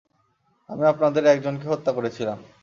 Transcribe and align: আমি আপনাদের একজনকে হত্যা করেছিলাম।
আমি 0.69 0.83
আপনাদের 0.85 1.23
একজনকে 1.25 1.65
হত্যা 1.67 1.91
করেছিলাম। 1.93 2.37